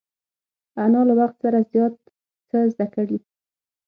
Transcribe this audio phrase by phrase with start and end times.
[0.83, 1.95] انا له وخت سره زیات
[2.49, 3.17] څه زده کړي